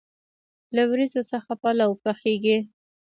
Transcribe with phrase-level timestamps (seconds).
[0.75, 2.57] له وریجو څخه پلو پخیږي.